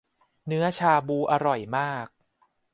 [0.47, 2.07] เนื้อชาบูอร่อยมาก